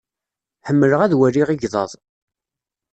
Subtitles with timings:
[0.67, 1.91] Ḥemmleɣ ad waliɣ igḍaḍ.